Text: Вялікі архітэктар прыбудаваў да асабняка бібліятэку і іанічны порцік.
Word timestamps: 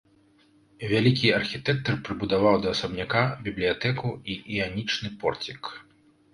Вялікі 0.93 1.27
архітэктар 1.39 1.99
прыбудаваў 2.09 2.57
да 2.65 2.73
асабняка 2.77 3.23
бібліятэку 3.45 4.09
і 4.33 4.41
іанічны 4.55 5.09
порцік. 5.25 5.61